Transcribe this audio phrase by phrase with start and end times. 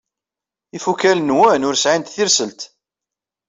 [0.77, 2.61] Ifukal-nwen ur sɛin tirselt.